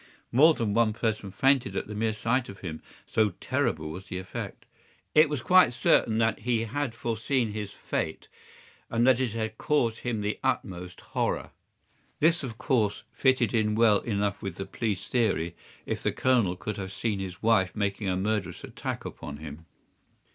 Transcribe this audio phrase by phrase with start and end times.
[0.31, 4.17] More than one person fainted at the mere sight of him, so terrible was the
[4.17, 4.65] effect.
[5.13, 8.27] It was quite certain that he had foreseen his fate,
[8.89, 11.51] and that it had caused him the utmost horror.
[12.19, 16.77] This, of course, fitted in well enough with the police theory, if the Colonel could
[16.77, 19.67] have seen his wife making a murderous attack upon him.